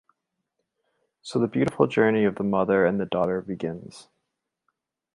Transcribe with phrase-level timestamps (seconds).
[1.21, 4.07] So the beautiful journey of the mother and the daughter begins.